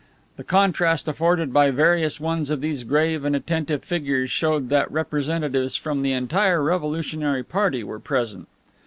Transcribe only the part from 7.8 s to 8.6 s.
were present.